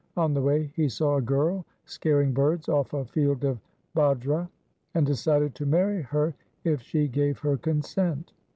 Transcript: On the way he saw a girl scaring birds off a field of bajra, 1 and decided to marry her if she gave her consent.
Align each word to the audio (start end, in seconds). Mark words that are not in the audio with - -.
On 0.17 0.33
the 0.33 0.41
way 0.41 0.71
he 0.75 0.89
saw 0.89 1.17
a 1.17 1.21
girl 1.21 1.63
scaring 1.85 2.33
birds 2.33 2.67
off 2.67 2.91
a 2.95 3.05
field 3.05 3.43
of 3.45 3.59
bajra, 3.95 4.35
1 4.49 4.49
and 4.95 5.05
decided 5.05 5.53
to 5.53 5.65
marry 5.67 6.01
her 6.01 6.33
if 6.63 6.81
she 6.81 7.07
gave 7.07 7.37
her 7.37 7.55
consent. 7.55 8.33